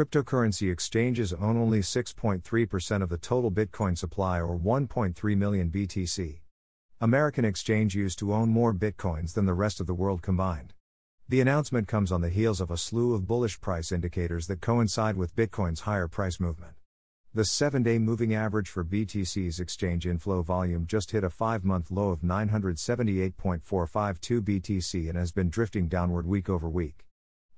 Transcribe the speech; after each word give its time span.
Cryptocurrency 0.00 0.72
exchanges 0.72 1.34
own 1.34 1.58
only 1.58 1.80
6.3% 1.80 3.02
of 3.02 3.10
the 3.10 3.18
total 3.18 3.50
Bitcoin 3.50 3.98
supply 3.98 4.40
or 4.40 4.58
1.3 4.58 5.36
million 5.36 5.70
BTC. 5.70 6.40
American 7.02 7.44
Exchange 7.44 7.94
used 7.94 8.18
to 8.18 8.32
own 8.32 8.48
more 8.48 8.72
Bitcoins 8.72 9.34
than 9.34 9.44
the 9.44 9.52
rest 9.52 9.78
of 9.78 9.86
the 9.86 9.92
world 9.92 10.22
combined. 10.22 10.72
The 11.28 11.42
announcement 11.42 11.86
comes 11.86 12.10
on 12.10 12.22
the 12.22 12.30
heels 12.30 12.62
of 12.62 12.70
a 12.70 12.78
slew 12.78 13.12
of 13.12 13.26
bullish 13.26 13.60
price 13.60 13.92
indicators 13.92 14.46
that 14.46 14.62
coincide 14.62 15.18
with 15.18 15.36
Bitcoin's 15.36 15.80
higher 15.80 16.08
price 16.08 16.40
movement. 16.40 16.76
The 17.34 17.44
seven 17.44 17.82
day 17.82 17.98
moving 17.98 18.34
average 18.34 18.70
for 18.70 18.82
BTC's 18.82 19.60
exchange 19.60 20.06
inflow 20.06 20.40
volume 20.40 20.86
just 20.86 21.10
hit 21.10 21.24
a 21.24 21.28
five 21.28 21.62
month 21.62 21.90
low 21.90 22.08
of 22.08 22.22
978.452 22.22 24.40
BTC 24.40 25.10
and 25.10 25.18
has 25.18 25.30
been 25.30 25.50
drifting 25.50 25.88
downward 25.88 26.26
week 26.26 26.48
over 26.48 26.70
week. 26.70 27.09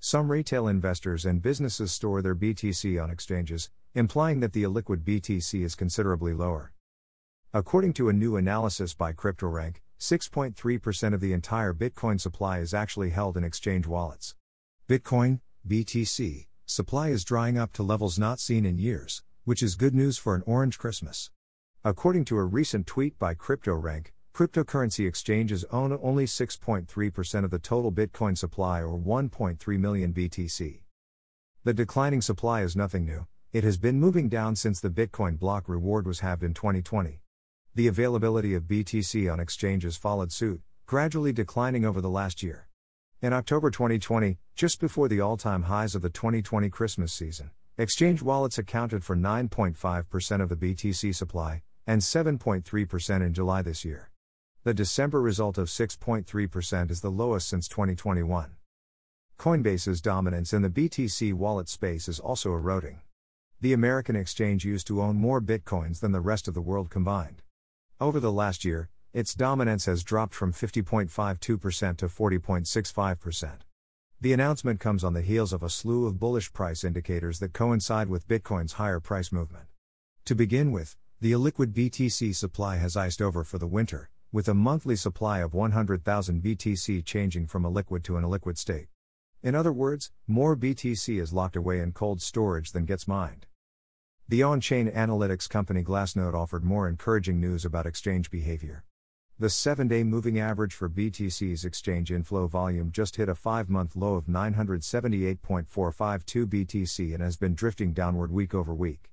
Some 0.05 0.33
retail 0.33 0.67
investors 0.67 1.25
and 1.25 1.41
businesses 1.41 1.93
store 1.93 2.23
their 2.23 2.35
BTC 2.35 3.01
on 3.01 3.09
exchanges, 3.09 3.71
implying 3.95 4.41
that 4.41 4.53
the 4.53 4.65
illiquid 4.65 5.05
BTC 5.05 5.63
is 5.63 5.77
considerably 5.77 6.33
lower. 6.33 6.73
According 7.55 7.93
to 7.93 8.09
a 8.09 8.13
new 8.13 8.35
analysis 8.35 8.95
by 8.95 9.13
CryptoRank, 9.13 9.77
6.3% 10.01 11.15
of 11.15 11.21
the 11.21 11.33
entire 11.33 11.73
Bitcoin 11.73 12.21
supply 12.21 12.59
is 12.59 12.75
actually 12.75 13.11
held 13.11 13.37
in 13.37 13.45
exchange 13.45 13.87
wallets. 13.87 14.35
Bitcoin, 14.89 15.39
BTC, 15.69 16.49
supply 16.67 17.11
is 17.11 17.23
drying 17.23 17.57
up 17.57 17.73
to 17.75 17.85
levels 17.85 18.19
not 18.19 18.41
seen 18.41 18.67
in 18.67 18.79
years, 18.79 19.23
which 19.45 19.63
is 19.63 19.77
good 19.77 19.95
news 19.95 20.19
for 20.19 20.35
an 20.35 20.43
orange 20.47 20.79
Christmas. 20.79 21.31
According 21.85 22.25
to 22.25 22.39
a 22.39 22.45
recent 22.45 22.89
tweet 22.89 23.17
by 23.21 23.37
CryptoRank, 23.37 24.09
cryptocurrency 24.33 25.07
exchanges 25.07 25.65
own 25.71 25.99
only 26.03 26.25
6.3% 26.25 27.45
of 27.45 27.51
the 27.51 27.59
total 27.59 27.93
Bitcoin 27.93 28.37
supply 28.37 28.81
or 28.81 28.99
1.3 28.99 29.79
million 29.79 30.13
BTC. 30.13 30.81
The 31.65 31.75
declining 31.75 32.23
supply 32.23 32.63
is 32.63 32.75
nothing 32.75 33.05
new, 33.05 33.27
it 33.53 33.65
has 33.65 33.77
been 33.77 34.01
moving 34.01 34.31
down 34.31 34.57
since 34.57 34.81
the 34.81 34.89
Bitcoin 34.89 35.39
block 35.39 35.69
reward 35.69 36.07
was 36.07 36.21
halved 36.21 36.43
in 36.43 36.55
2020. 36.55 37.21
The 37.75 37.87
availability 37.87 38.55
of 38.55 38.63
BTC 38.63 39.31
on 39.31 39.41
exchanges 39.41 39.97
followed 39.99 40.33
suit, 40.33 40.63
gradually 40.87 41.33
declining 41.33 41.85
over 41.85 42.01
the 42.01 42.09
last 42.09 42.43
year. 42.43 42.69
In 43.21 43.35
October 43.35 43.71
2020, 43.71 44.39
just 44.55 44.81
before 44.81 45.09
the 45.09 45.21
all 45.21 45.37
time 45.37 45.65
highs 45.65 45.95
of 45.95 46.01
the 46.03 46.11
2020 46.11 46.71
Christmas 46.71 47.13
season, 47.13 47.51
exchange 47.77 48.23
wallets 48.23 48.59
accounted 48.59 49.05
for 49.05 49.15
9.5% 49.15 50.41
of 50.41 50.49
the 50.49 50.57
BTC 50.57 51.15
supply, 51.15 51.63
and 51.87 52.01
7.3% 52.01 53.27
in 53.27 53.35
July 53.35 53.61
this 53.61 53.85
year. 53.85 54.12
The 54.65 54.73
December 54.73 55.21
result 55.21 55.59
of 55.59 55.67
6.3% 55.67 56.91
is 56.93 57.01
the 57.01 57.11
lowest 57.11 57.49
since 57.49 57.67
2021. 57.67 58.53
Coinbase's 59.37 60.01
dominance 60.01 60.53
in 60.53 60.63
the 60.63 60.71
BTC 60.71 61.35
wallet 61.35 61.69
space 61.69 62.07
is 62.07 62.21
also 62.21 62.55
eroding. 62.55 63.01
The 63.61 63.73
American 63.73 64.15
exchange 64.15 64.65
used 64.65 64.87
to 64.87 65.03
own 65.03 65.17
more 65.17 65.41
bitcoins 65.41 65.99
than 65.99 66.13
the 66.13 66.21
rest 66.21 66.47
of 66.47 66.55
the 66.55 66.61
world 66.61 66.91
combined. 66.91 67.43
Over 68.01 68.21
the 68.21 68.31
last 68.31 68.65
year, 68.65 68.89
its 69.13 69.35
dominance 69.35 69.87
has 69.87 70.05
dropped 70.05 70.33
from 70.33 70.53
50.52% 70.53 71.97
to 71.97 72.07
40.65%. 72.07 73.53
The 74.21 74.33
announcement 74.33 74.79
comes 74.79 75.03
on 75.03 75.13
the 75.13 75.23
heels 75.23 75.53
of 75.53 75.65
a 75.65 75.71
slew 75.71 76.07
of 76.07 76.21
bullish 76.21 76.53
price 76.53 76.85
indicators 76.85 77.41
that 77.41 77.53
coincide 77.53 78.09
with 78.09 78.29
Bitcoin's 78.29 78.75
higher 78.75 79.01
price 79.01 79.33
movement. 79.33 79.67
To 80.27 80.37
begin 80.37 80.71
with, 80.71 80.97
the 81.21 81.33
illiquid 81.33 81.73
BTC 81.73 82.37
supply 82.37 82.77
has 82.77 82.97
iced 82.97 83.21
over 83.21 83.43
for 83.43 83.59
the 83.59 83.67
winter, 83.67 84.12
with 84.33 84.49
a 84.49 84.55
monthly 84.55 84.97
supply 84.97 85.41
of 85.41 85.53
100,000 85.53 86.43
BTC 86.43 87.05
changing 87.05 87.47
from 87.47 87.67
a 87.67 87.69
liquid 87.69 88.03
to 88.05 88.17
an 88.17 88.25
illiquid 88.25 88.57
state. 88.57 88.87
In 89.43 89.55
other 89.55 89.73
words, 89.73 90.11
more 90.27 90.57
BTC 90.57 91.21
is 91.21 91.35
locked 91.35 91.55
away 91.55 91.81
in 91.81 91.93
cold 91.93 92.23
storage 92.23 92.73
than 92.73 92.87
gets 92.87 93.07
mined. 93.07 93.45
The 94.29 94.43
on 94.43 94.63
chain 94.63 94.91
analytics 94.91 95.51
company 95.51 95.85
Glassnode 95.85 96.33
offered 96.33 96.65
more 96.65 96.89
encouraging 96.89 97.41
news 97.41 97.67
about 97.67 97.85
exchange 97.85 98.31
behavior. 98.31 98.85
The 99.39 99.51
seven 99.51 99.89
day 99.89 100.03
moving 100.03 100.39
average 100.39 100.73
for 100.73 100.89
BTC's 100.89 101.67
exchange 101.67 102.11
inflow 102.11 102.47
volume 102.47 102.91
just 102.91 103.17
hit 103.17 103.29
a 103.29 103.35
five 103.35 103.69
month 103.69 103.97
low 103.97 104.15
of 104.15 104.25
978.452 104.27 106.47
BTC 106.47 107.13
and 107.13 107.23
has 107.23 107.37
been 107.37 107.55
drifting 107.55 107.93
downward 107.93 108.33
week 108.33 108.55
over 108.55 108.73
week. 108.73 109.11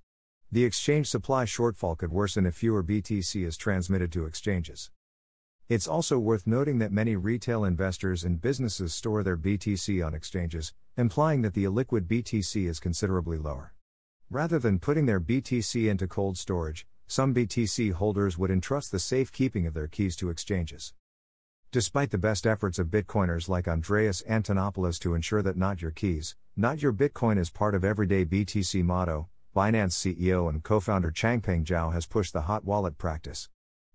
The 0.50 0.64
exchange 0.64 1.08
supply 1.08 1.44
shortfall 1.44 1.98
could 1.98 2.12
worsen 2.12 2.46
if 2.46 2.56
fewer 2.56 2.84
BTC 2.84 3.46
is 3.46 3.58
transmitted 3.58 4.14
to 4.14 4.26
exchanges. 4.26 4.92
It's 5.70 5.88
also 5.88 6.18
worth 6.18 6.48
noting 6.48 6.80
that 6.80 6.92
many 6.92 7.16
retail 7.16 7.64
investors 7.64 8.24
and 8.24 8.42
businesses 8.42 8.92
store 8.92 9.22
their 9.22 9.38
BTC 9.38 10.04
on 10.04 10.16
exchanges, 10.16 10.74
implying 10.98 11.44
that 11.44 11.54
the 11.54 11.66
illiquid 11.66 12.08
BTC 12.08 12.68
is 12.68 12.80
considerably 12.80 13.38
lower. 13.38 13.76
Rather 14.32 14.58
than 14.58 14.80
putting 14.80 15.06
their 15.06 15.20
BTC 15.20 15.88
into 15.88 16.08
cold 16.08 16.40
storage, 16.40 16.88
some 17.06 17.36
BTC 17.36 17.94
holders 17.94 18.36
would 18.36 18.50
entrust 18.50 18.92
the 18.92 18.98
safekeeping 18.98 19.68
of 19.68 19.76
their 19.76 19.86
keys 19.88 20.16
to 20.16 20.32
exchanges. 20.32 20.96
Despite 21.72 22.10
the 22.10 22.18
best 22.18 22.48
efforts 22.48 22.80
of 22.80 22.88
Bitcoiners 22.88 23.48
like 23.48 23.68
Andreas 23.68 24.24
Antonopoulos 24.28 24.98
to 25.02 25.14
ensure 25.14 25.44
that 25.44 25.56
not 25.56 25.84
your 25.84 25.92
keys, 25.92 26.36
not 26.58 26.82
your 26.82 26.94
Bitcoin 26.94 27.38
is 27.38 27.52
part 27.52 27.76
of 27.76 27.86
everyday 27.86 28.26
BTC 28.26 28.84
motto, 28.84 29.30
Binance 29.56 29.94
CEO 29.94 30.50
and 30.50 30.64
co 30.64 30.80
founder 30.80 31.12
Changpeng 31.12 31.64
Zhao 31.64 31.94
has 31.94 32.08
pushed 32.08 32.34
the 32.34 32.42
hot 32.42 32.66
wallet 32.66 32.98
practice. 32.98 33.50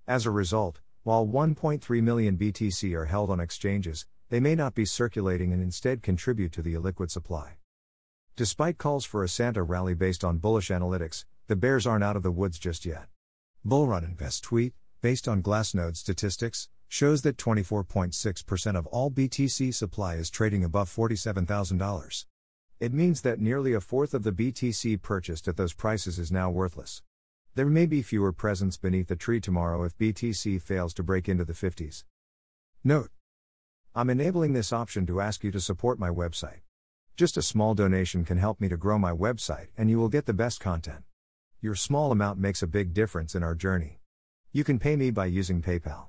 As 0.06 0.24
a 0.24 0.30
result, 0.30 0.80
while 1.04 1.26
1.3 1.26 2.02
million 2.02 2.36
BTC 2.38 2.94
are 2.94 3.04
held 3.04 3.30
on 3.30 3.38
exchanges, 3.38 4.06
they 4.30 4.40
may 4.40 4.54
not 4.54 4.74
be 4.74 4.86
circulating 4.86 5.52
and 5.52 5.62
instead 5.62 6.02
contribute 6.02 6.50
to 6.52 6.62
the 6.62 6.72
illiquid 6.72 7.10
supply. 7.10 7.58
Despite 8.36 8.78
calls 8.78 9.04
for 9.04 9.22
a 9.22 9.28
Santa 9.28 9.62
rally 9.62 9.94
based 9.94 10.24
on 10.24 10.38
bullish 10.38 10.70
analytics, 10.70 11.26
the 11.46 11.56
bears 11.56 11.86
aren't 11.86 12.04
out 12.04 12.16
of 12.16 12.22
the 12.22 12.32
woods 12.32 12.58
just 12.58 12.86
yet. 12.86 13.06
Bullrun 13.66 14.02
Invest 14.02 14.44
tweet, 14.44 14.72
based 15.02 15.28
on 15.28 15.42
Glassnode 15.42 15.96
statistics, 15.96 16.70
shows 16.88 17.20
that 17.20 17.36
24.6% 17.36 18.76
of 18.76 18.86
all 18.86 19.10
BTC 19.10 19.74
supply 19.74 20.14
is 20.14 20.30
trading 20.30 20.64
above 20.64 20.88
$47,000. 20.88 22.24
It 22.80 22.94
means 22.94 23.20
that 23.20 23.40
nearly 23.40 23.74
a 23.74 23.80
fourth 23.80 24.14
of 24.14 24.22
the 24.22 24.32
BTC 24.32 25.02
purchased 25.02 25.48
at 25.48 25.58
those 25.58 25.74
prices 25.74 26.18
is 26.18 26.32
now 26.32 26.50
worthless. 26.50 27.02
There 27.56 27.66
may 27.66 27.86
be 27.86 28.02
fewer 28.02 28.32
presents 28.32 28.76
beneath 28.76 29.06
the 29.06 29.14
tree 29.14 29.40
tomorrow 29.40 29.84
if 29.84 29.96
BTC 29.96 30.60
fails 30.60 30.92
to 30.94 31.04
break 31.04 31.28
into 31.28 31.44
the 31.44 31.52
50s. 31.52 32.02
Note 32.82 33.12
I'm 33.94 34.10
enabling 34.10 34.54
this 34.54 34.72
option 34.72 35.06
to 35.06 35.20
ask 35.20 35.44
you 35.44 35.52
to 35.52 35.60
support 35.60 36.00
my 36.00 36.08
website. 36.08 36.62
Just 37.16 37.36
a 37.36 37.42
small 37.42 37.74
donation 37.74 38.24
can 38.24 38.38
help 38.38 38.60
me 38.60 38.68
to 38.68 38.76
grow 38.76 38.98
my 38.98 39.12
website, 39.12 39.68
and 39.78 39.88
you 39.88 40.00
will 40.00 40.08
get 40.08 40.26
the 40.26 40.34
best 40.34 40.58
content. 40.58 41.04
Your 41.60 41.76
small 41.76 42.10
amount 42.10 42.40
makes 42.40 42.60
a 42.60 42.66
big 42.66 42.92
difference 42.92 43.36
in 43.36 43.44
our 43.44 43.54
journey. 43.54 44.00
You 44.50 44.64
can 44.64 44.80
pay 44.80 44.96
me 44.96 45.12
by 45.12 45.26
using 45.26 45.62
PayPal. 45.62 46.06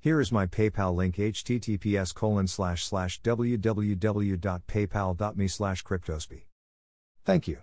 Here 0.00 0.22
is 0.22 0.32
my 0.32 0.46
PayPal 0.46 0.94
link 0.94 1.16
https 1.16 2.14
colon 2.14 2.46
slash 2.46 2.86
slash 2.86 3.20
www.paypal.me 3.20 5.48
slash 5.48 5.84
cryptospy. 5.84 6.44
Thank 7.26 7.46
you. 7.46 7.58